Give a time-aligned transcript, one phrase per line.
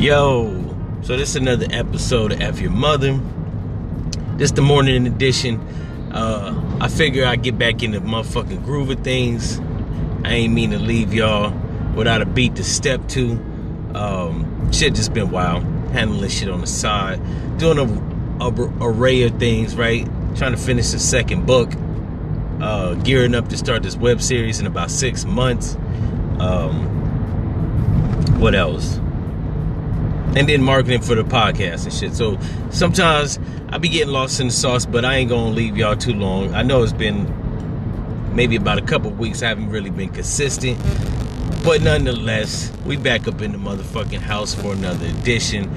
[0.00, 0.48] Yo,
[1.02, 3.20] so this is another episode of F Your Mother.
[4.38, 5.60] This the morning edition.
[6.10, 9.60] Uh, I figure I get back in the motherfucking groove of things.
[10.24, 11.52] I ain't mean to leave y'all
[11.94, 13.32] without a beat to step to.
[13.94, 15.64] Um, shit just been wild.
[15.92, 17.20] Handling shit on the side.
[17.58, 20.06] Doing a, a array of things, right?
[20.34, 21.74] Trying to finish the second book.
[22.58, 25.74] Uh, gearing up to start this web series in about six months.
[26.38, 26.88] Um,
[28.40, 28.98] what else?
[30.36, 32.14] And then marketing for the podcast and shit.
[32.14, 32.38] So
[32.70, 33.38] sometimes
[33.70, 36.54] I be getting lost in the sauce, but I ain't gonna leave y'all too long.
[36.54, 37.26] I know it's been
[38.34, 39.42] maybe about a couple weeks.
[39.42, 40.78] I haven't really been consistent,
[41.64, 45.70] but nonetheless, we back up in the motherfucking house for another edition.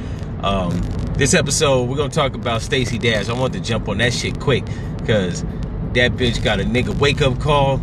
[0.44, 0.82] Um,
[1.16, 3.30] this episode, we're gonna talk about Stacey Dash.
[3.30, 4.66] I want to jump on that shit quick
[4.98, 5.44] because
[5.94, 7.82] that bitch got a nigga wake up call.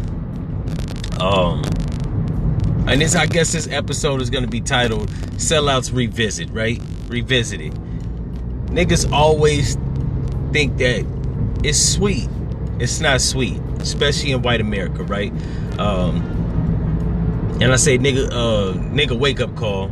[1.21, 1.63] Um,
[2.91, 6.83] and this, I guess, this episode is gonna be titled "Sellouts Revisit." Right?
[7.07, 7.73] Revisited.
[8.67, 9.77] Niggas always
[10.53, 11.07] think that
[11.63, 12.29] it's sweet.
[12.81, 15.33] It's not sweet, especially in white America, right?
[15.79, 16.17] Um,
[17.61, 19.89] and I say nigga, uh, nigga wake up call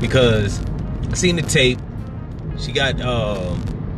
[0.00, 0.60] because
[1.10, 1.78] I seen the tape.
[2.58, 3.54] She got uh,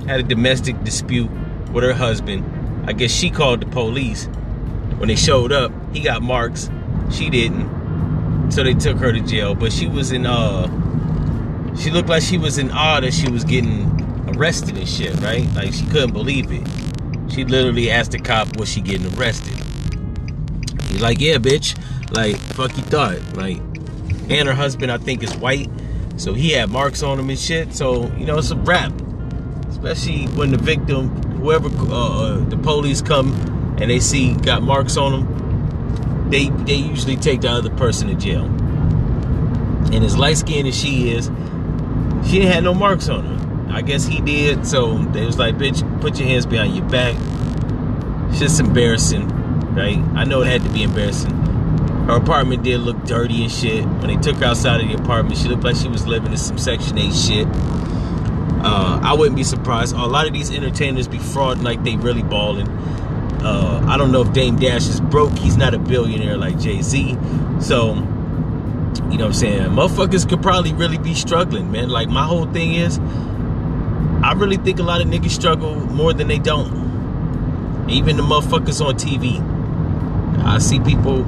[0.06, 1.30] had a domestic dispute
[1.72, 2.44] with her husband.
[2.88, 4.26] I guess she called the police.
[4.98, 6.70] When they showed up, he got marks.
[7.10, 7.79] She didn't.
[8.50, 9.54] So they took her to jail.
[9.54, 10.66] But she was in uh
[11.76, 13.88] she looked like she was in awe that she was getting
[14.28, 15.46] arrested and shit, right?
[15.54, 16.66] Like she couldn't believe it.
[17.32, 19.54] She literally asked the cop was she getting arrested.
[20.88, 21.78] He's like, yeah, bitch.
[22.12, 23.20] Like, fuck you thought.
[23.36, 23.58] Like,
[24.28, 25.70] and her husband I think is white.
[26.16, 27.72] So he had marks on him and shit.
[27.74, 28.92] So, you know, it's a wrap.
[29.68, 33.32] Especially when the victim, whoever uh, the police come
[33.80, 35.39] and they see got marks on them,
[36.30, 38.44] they they usually take the other person to jail.
[39.92, 41.26] And as light skinned as she is,
[42.26, 43.74] she didn't have no marks on her.
[43.74, 47.16] I guess he did, so they was like, bitch, put your hands behind your back.
[48.30, 49.28] It's just embarrassing,
[49.74, 49.98] right?
[50.14, 51.30] I know it had to be embarrassing.
[52.06, 53.84] Her apartment did look dirty and shit.
[53.84, 56.38] When they took her outside of the apartment, she looked like she was living in
[56.38, 57.46] some Section 8 shit.
[58.62, 59.94] Uh, I wouldn't be surprised.
[59.94, 62.66] A lot of these entertainers be frauding like they really balling.
[63.42, 65.36] Uh, I don't know if Dame Dash is broke.
[65.38, 67.16] He's not a billionaire like Jay Z.
[67.60, 69.62] So, you know what I'm saying?
[69.70, 71.88] Motherfuckers could probably really be struggling, man.
[71.88, 72.98] Like, my whole thing is,
[74.22, 77.88] I really think a lot of niggas struggle more than they don't.
[77.88, 79.40] Even the motherfuckers on TV.
[80.44, 81.22] I see people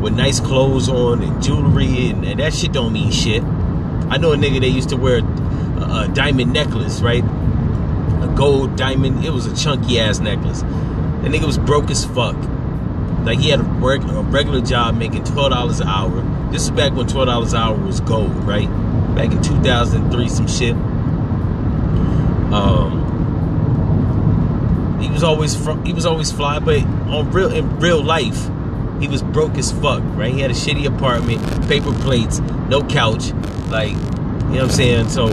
[0.00, 3.42] with nice clothes on and jewelry, and, and that shit don't mean shit.
[3.42, 7.24] I know a nigga that used to wear a, a diamond necklace, right?
[7.24, 9.24] A gold diamond.
[9.24, 10.62] It was a chunky ass necklace.
[11.22, 12.36] That nigga was broke as fuck.
[13.24, 16.22] Like he had a, work, a regular job making twelve dollars an hour.
[16.52, 18.68] This is back when twelve dollars an hour was gold, right?
[19.14, 20.74] Back in two thousand three, some shit.
[22.52, 23.06] Um,
[25.00, 28.48] he was always he was always fly, but on real in real life,
[29.00, 30.32] he was broke as fuck, right?
[30.32, 33.32] He had a shitty apartment, paper plates, no couch,
[33.68, 35.08] like you know what I'm saying.
[35.08, 35.28] So,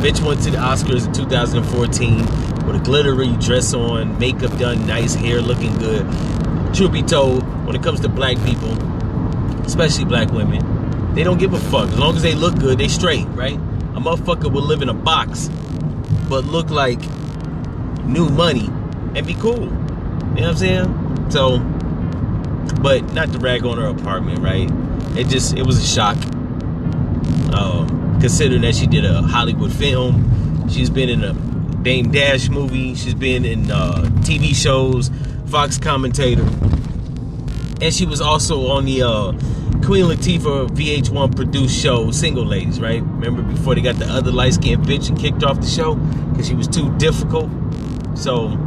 [0.00, 2.26] bitch went to the Oscars in 2014
[2.68, 6.06] with a glittery dress on, makeup done, nice hair, looking good.
[6.74, 8.70] Truth be told, when it comes to black people,
[9.64, 11.88] especially black women, they don't give a fuck.
[11.88, 13.54] As long as they look good, they straight, right?
[13.56, 15.48] A motherfucker will live in a box,
[16.28, 17.00] but look like
[18.04, 18.68] new money
[19.14, 19.60] and be cool.
[19.60, 21.30] You know what I'm saying?
[21.30, 21.58] So,
[22.82, 24.70] but not to rag on her apartment, right?
[25.16, 26.18] It just, it was a shock.
[27.54, 31.47] Um, considering that she did a Hollywood film, she's been in a
[31.82, 35.10] Dame Dash movie, she's been in uh, TV shows,
[35.46, 36.46] Fox commentator,
[37.80, 39.32] and she was also on the uh,
[39.84, 43.00] Queen Latifah VH1 produced show Single Ladies, right?
[43.00, 46.48] Remember before they got the other light skinned bitch and kicked off the show because
[46.48, 47.48] she was too difficult.
[48.14, 48.58] So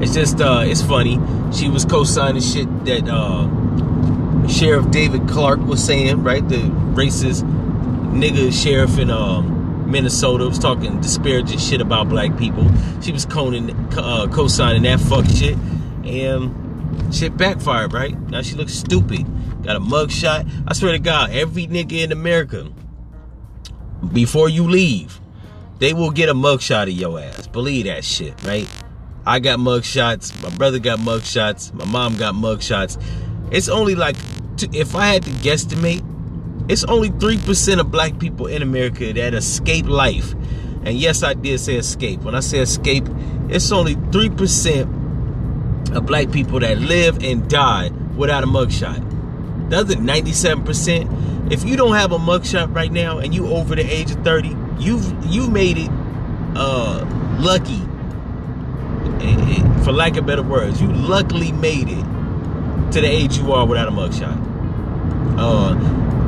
[0.00, 1.18] it's just uh, it's funny.
[1.52, 6.48] She was co-signing shit that uh, Sheriff David Clarke was saying, right?
[6.48, 6.56] The
[6.94, 7.42] racist
[8.12, 9.53] nigga sheriff in um,
[9.94, 12.68] Minnesota was talking disparaging shit about black people.
[13.00, 15.56] She was coning, uh, co-signing that fuck shit,
[16.04, 18.18] and shit backfired, right?
[18.28, 19.24] Now she looks stupid.
[19.62, 20.46] Got a mug shot.
[20.66, 22.72] I swear to God, every nigga in America,
[24.12, 25.20] before you leave,
[25.78, 27.46] they will get a mug shot of your ass.
[27.46, 28.68] Believe that shit, right?
[29.24, 30.32] I got mug shots.
[30.42, 31.72] My brother got mug shots.
[31.72, 32.98] My mom got mug shots.
[33.52, 34.16] It's only like,
[34.72, 36.02] if I had to guesstimate,
[36.68, 40.34] it's only 3% of black people in America that escape life.
[40.84, 42.20] And yes, I did say escape.
[42.20, 43.04] When I say escape,
[43.48, 49.70] it's only 3% of black people that live and die without a mugshot.
[49.70, 53.82] The other 97%, if you don't have a mugshot right now and you over the
[53.82, 55.90] age of 30, you've you made it
[56.56, 57.04] uh
[57.38, 57.80] lucky.
[59.84, 63.88] For lack of better words, you luckily made it to the age you are without
[63.88, 64.38] a mugshot.
[65.38, 65.74] Uh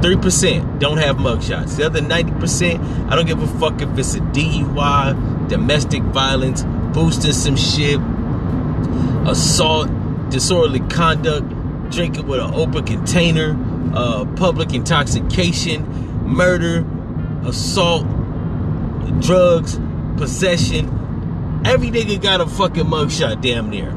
[0.01, 1.77] 3% don't have mugshots.
[1.77, 7.33] The other 90%, I don't give a fuck if it's a DUI, domestic violence, boosting
[7.33, 8.01] some shit,
[9.27, 9.89] assault,
[10.31, 11.49] disorderly conduct,
[11.91, 13.57] drinking with an open container,
[13.95, 15.85] uh, public intoxication,
[16.27, 16.85] murder,
[17.45, 18.07] assault,
[19.21, 19.79] drugs,
[20.17, 21.63] possession.
[21.65, 23.97] Every nigga got a fucking mugshot damn near.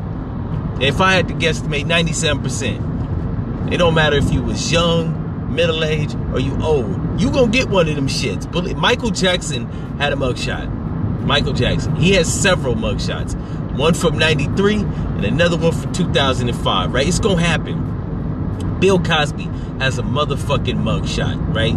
[0.82, 3.74] If I had to guesstimate, 97%.
[3.74, 5.19] It don't matter if you was young,
[5.50, 7.20] middle age, or you old.
[7.20, 8.50] You gonna get one of them shits.
[8.52, 9.66] But Michael Jackson
[10.00, 10.72] had a mugshot.
[11.22, 11.96] Michael Jackson.
[11.96, 13.36] He has several mugshots.
[13.78, 17.08] One from 93 and another one from 2005, right?
[17.08, 18.78] It's gonna happen.
[18.80, 19.50] Bill Cosby
[19.80, 21.76] has a motherfucking mugshot, right?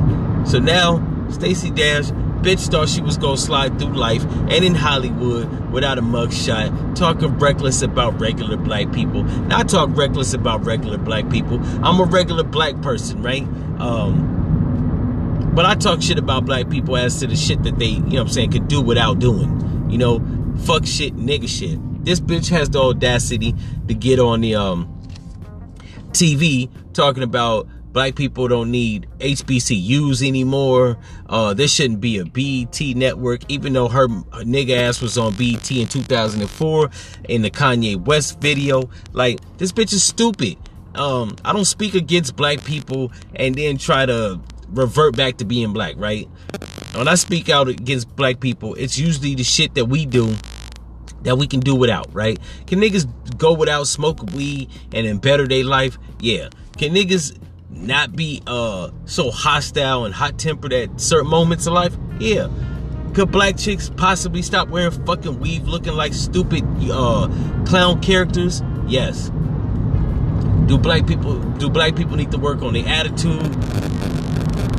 [0.48, 2.10] So now, Stacey Dash,
[2.42, 7.38] bitch thought she was gonna slide through life and in Hollywood without a mugshot, talking
[7.38, 9.22] reckless about regular black people.
[9.22, 11.60] Now I talk reckless about regular black people.
[11.84, 13.44] I'm a regular black person, right?
[13.78, 18.00] Um, but I talk shit about black people as to the shit that they, you
[18.00, 19.90] know what I'm saying, could do without doing.
[19.90, 20.24] You know,
[20.64, 21.78] fuck shit, nigga shit.
[22.04, 23.54] This bitch has the audacity
[23.86, 24.88] to get on the um
[26.12, 30.98] TV talking about black people don't need HBCUs anymore.
[31.28, 35.34] Uh, there shouldn't be a BET network, even though her, her nigga ass was on
[35.34, 36.90] BET in 2004
[37.28, 38.88] in the Kanye West video.
[39.12, 40.56] Like, this bitch is stupid.
[40.94, 45.72] Um, I don't speak against black people and then try to revert back to being
[45.72, 46.28] black, right?
[46.94, 50.34] When I speak out against black people, it's usually the shit that we do
[51.22, 52.38] that we can do without, right?
[52.66, 53.06] Can niggas
[53.38, 55.98] go without smoke weed and then better their life?
[56.20, 56.48] Yeah.
[56.76, 57.38] Can niggas
[57.72, 61.96] not be uh so hostile and hot tempered at certain moments of life?
[62.18, 62.48] Yeah.
[63.14, 67.28] Could black chicks possibly stop wearing fucking weave looking like stupid uh
[67.66, 68.62] clown characters?
[68.86, 69.30] Yes.
[70.66, 73.42] Do black people do black people need to work on their attitude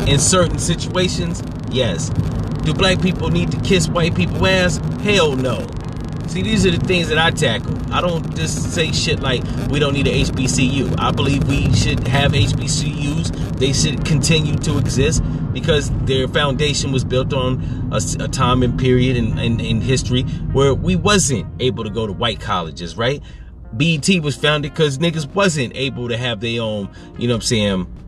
[0.08, 1.44] in certain situations?
[1.70, 2.10] Yes.
[2.64, 4.78] Do black people need to kiss white people ass?
[5.02, 5.68] Hell no.
[6.34, 7.78] See, these are the things that I tackle.
[7.94, 11.00] I don't just say shit like we don't need an HBCU.
[11.00, 13.60] I believe we should have HBCUs.
[13.60, 15.22] They should continue to exist
[15.54, 20.24] because their foundation was built on a, a time and period in, in, in history
[20.54, 23.22] where we wasn't able to go to white colleges, right?
[23.74, 26.90] BET was founded because niggas wasn't able to have their own,
[27.20, 28.00] you know what I'm saying,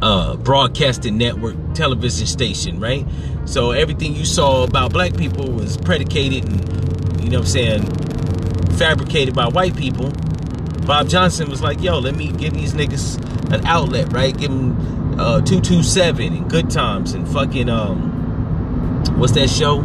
[0.00, 3.06] uh, broadcasting network television station, right?
[3.44, 6.80] So everything you saw about black people was predicated and,
[7.22, 10.10] you know what I'm saying, fabricated by white people.
[10.86, 13.18] Bob Johnson was like, yo, let me give these niggas
[13.52, 14.36] an outlet, right?
[14.36, 19.80] Give them uh, 227 and Good Times and fucking, um, what's that show?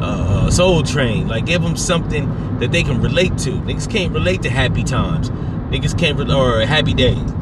[0.00, 1.28] Uh, Soul Train.
[1.28, 3.52] Like, give them something that they can relate to.
[3.52, 5.30] Niggas can't relate to Happy Times.
[5.70, 7.32] Niggas can't, re- or Happy Days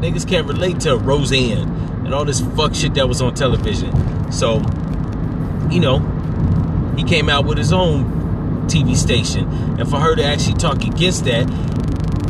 [0.00, 1.68] niggas can't relate to Roseanne
[2.04, 3.92] and all this fuck shit that was on television.
[4.32, 4.56] So,
[5.70, 5.98] you know,
[6.96, 8.19] he came out with his own
[8.70, 9.48] TV station.
[9.78, 11.48] And for her to actually talk against that,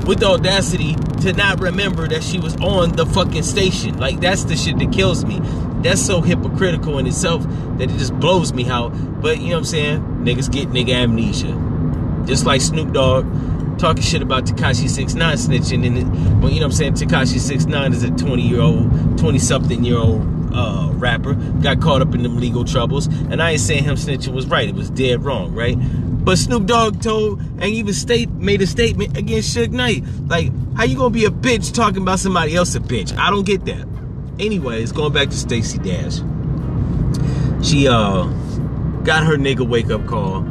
[0.06, 3.99] with the audacity to not remember that she was on the fucking station.
[3.99, 5.40] Like, that's the shit that kills me.
[5.82, 7.44] That's so hypocritical in itself
[7.78, 8.88] that it just blows me how.
[8.88, 10.00] But, you know what I'm saying?
[10.25, 12.25] Niggas get nigga amnesia.
[12.26, 13.25] Just like Snoop Dogg
[13.78, 16.06] talking shit about Tekashi 69 snitching and it,
[16.42, 16.94] well, you know what I'm saying?
[16.94, 22.02] Tekashi 69 is a 20 year old, 20 something year old uh, rapper, got caught
[22.02, 23.06] up in them legal troubles.
[23.06, 25.78] And I ain't saying him snitching was right, it was dead wrong, right?
[26.23, 30.05] But Snoop Dogg told and even state made a statement against Suge Knight.
[30.27, 33.17] Like, how you gonna be a bitch talking about somebody else a bitch?
[33.17, 33.87] I don't get that.
[34.39, 36.21] Anyways, going back to Stacey Dash.
[37.67, 38.25] She uh
[39.03, 40.45] got her nigga wake up call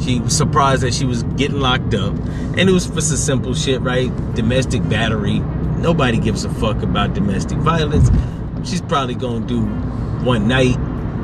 [0.00, 2.14] she was surprised that she was getting locked up.
[2.56, 4.10] And it was for some simple shit, right?
[4.34, 5.38] Domestic battery.
[5.78, 8.10] Nobody gives a fuck about domestic violence.
[8.68, 9.62] She's probably gonna do
[10.24, 10.76] one night.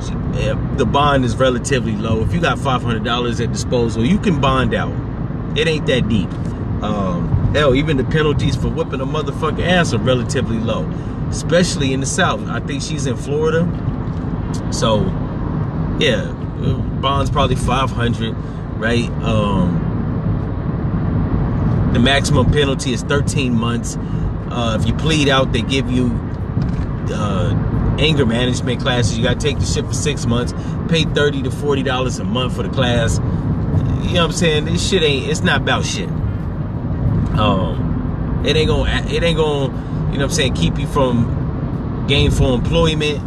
[0.08, 2.22] The bond is relatively low.
[2.22, 4.92] If you got $500 at disposal, you can bond out.
[5.56, 6.30] It ain't that deep.
[6.82, 10.88] Um, hell, even the penalties for whipping a motherfucker ass are relatively low,
[11.28, 12.46] especially in the South.
[12.48, 13.68] I think she's in Florida.
[14.72, 15.00] So,
[15.98, 16.32] yeah,
[17.00, 18.34] bond's probably 500
[18.80, 19.10] right?
[19.22, 19.88] Um,
[21.92, 23.96] the maximum penalty is 13 months.
[24.50, 26.06] Uh, if you plead out, they give you
[27.12, 27.50] uh,
[28.00, 29.16] anger management classes.
[29.16, 30.52] You got to take the shit for six months,
[30.88, 33.18] pay 30 to 40 dollars a month for the class.
[33.18, 34.64] You know what I'm saying?
[34.64, 35.28] This shit ain't.
[35.30, 36.08] It's not about shit.
[37.38, 39.06] Um, it ain't gonna.
[39.08, 39.66] It ain't gonna.
[40.10, 40.54] You know what I'm saying?
[40.54, 43.20] Keep you from gainful employment.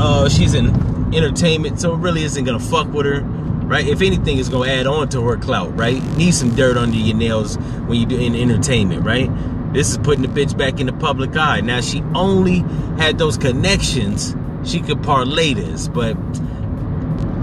[0.00, 0.68] Uh, she's in
[1.14, 3.86] entertainment, so it really isn't gonna fuck with her, right?
[3.86, 6.02] If anything, it's gonna add on to her clout, right?
[6.16, 7.56] Need some dirt under your nails
[7.86, 9.30] when you do in entertainment, right?
[9.74, 11.60] This is putting the bitch back in the public eye.
[11.60, 12.60] Now she only
[12.96, 16.16] had those connections, she could parlay this, but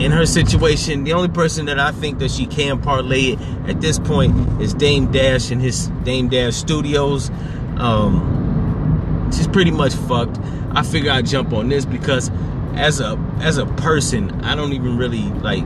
[0.01, 3.81] in her situation, the only person that I think that she can parlay it at
[3.81, 7.29] this point is Dame Dash and his Dame Dash Studios.
[7.77, 10.39] Um, she's pretty much fucked.
[10.71, 12.31] I figure I'd jump on this because
[12.75, 15.65] as a as a person, I don't even really like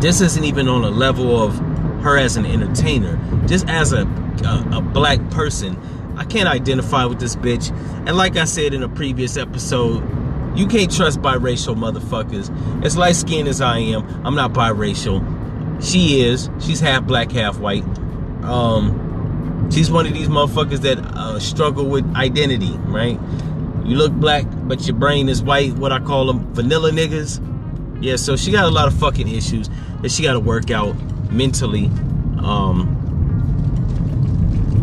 [0.00, 1.75] this isn't even on a level of
[2.06, 3.18] her as an entertainer.
[3.46, 4.06] Just as a
[4.44, 5.76] a, a black person,
[6.16, 7.70] I can't identify with this bitch.
[8.06, 10.02] And like I said in a previous episode,
[10.56, 12.84] you can't trust biracial motherfuckers.
[12.84, 15.20] As light skinned as I am, I'm not biracial.
[15.82, 16.48] She is.
[16.60, 17.84] She's half black, half white.
[18.42, 23.18] Um, she's one of these motherfuckers that uh, struggle with identity, right?
[23.84, 25.74] You look black, but your brain is white.
[25.74, 27.42] What I call them vanilla niggas.
[28.02, 29.68] Yeah, so she got a lot of fucking issues
[30.02, 30.94] that she got to work out
[31.30, 31.86] mentally.
[32.42, 32.92] Um,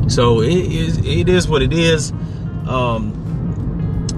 [0.09, 0.97] so it is.
[0.99, 2.11] It is what it is.
[2.67, 3.19] Um,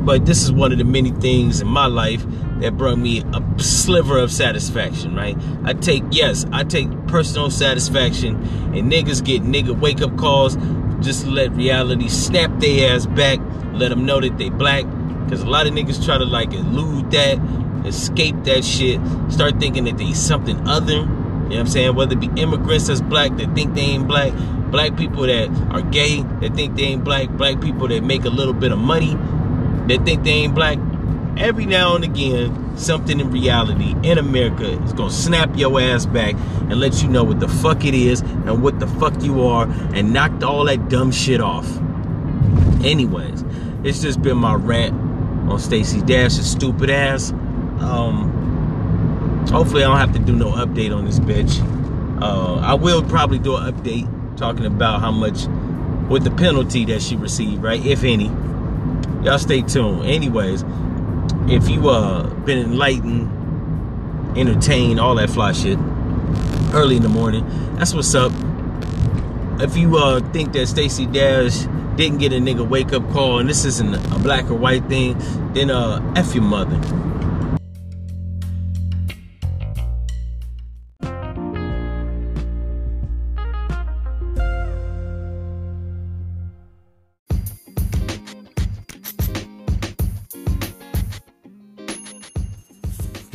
[0.06, 2.24] but this is one of the many things in my life
[2.60, 5.38] that brought me a sliver of satisfaction, right?
[5.64, 8.36] I take, yes, I take personal satisfaction,
[8.74, 10.58] and niggas get nigga wake up calls.
[11.02, 13.40] Just let reality snap their ass back,
[13.74, 14.86] let them know that they black.
[15.26, 17.40] Because a lot of niggas try to like elude that,
[17.86, 21.08] escape that shit, start thinking that they something other.
[21.46, 21.96] You know what I'm saying?
[21.96, 24.34] Whether it be immigrants that's black that think they ain't black,
[24.72, 28.30] black people that are gay that think they ain't black, black people that make a
[28.30, 29.16] little bit of money
[29.88, 30.80] that think they ain't black,
[31.38, 36.34] every now and again, something in reality in America is gonna snap your ass back
[36.34, 39.68] and let you know what the fuck it is and what the fuck you are
[39.94, 41.68] and knock all that dumb shit off.
[42.84, 43.44] Anyways,
[43.84, 44.94] it's just been my rant
[45.50, 47.32] on Stacey Dash's stupid ass.
[47.80, 48.45] Um,
[49.50, 51.62] hopefully, I don't have to do no update on this bitch.
[52.22, 55.46] Uh, I will probably do an update talking about how much
[56.10, 57.84] with the penalty that she received, right?
[57.86, 58.30] If any
[59.26, 60.06] y'all stay tuned.
[60.06, 60.64] Anyways,
[61.48, 65.80] if you uh been enlightened, entertained, all that fly shit
[66.74, 67.44] early in the morning,
[67.76, 68.32] that's what's up.
[69.60, 73.50] If you uh think that Stacy Dash didn't get a nigga wake up call and
[73.50, 75.18] this isn't a black or white thing,
[75.54, 76.80] then uh F your mother.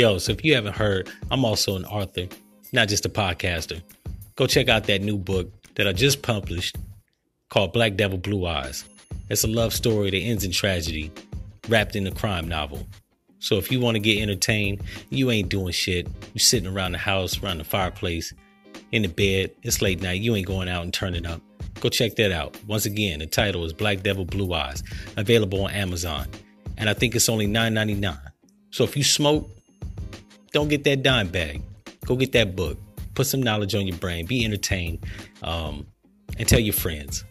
[0.01, 2.27] Yo, so if you haven't heard, I'm also an author,
[2.73, 3.83] not just a podcaster.
[4.35, 6.79] Go check out that new book that I just published
[7.51, 8.83] called Black Devil Blue Eyes.
[9.29, 11.13] It's a love story that ends in tragedy,
[11.69, 12.87] wrapped in a crime novel.
[13.41, 14.81] So if you want to get entertained,
[15.11, 16.09] you ain't doing shit.
[16.33, 18.33] You sitting around the house, around the fireplace,
[18.93, 21.43] in the bed, it's late night, you ain't going out and turning up.
[21.81, 22.57] Go check that out.
[22.67, 24.83] Once again, the title is Black Devil Blue Eyes,
[25.19, 26.27] available on Amazon.
[26.79, 28.19] And I think it's only $9.99.
[28.71, 29.51] So if you smoke,
[30.53, 31.63] don't get that dime bag.
[32.07, 32.79] Go get that book.
[33.15, 34.27] Put some knowledge on your brain.
[34.27, 35.05] Be entertained.
[35.43, 35.87] Um,
[36.39, 37.25] and tell your friends.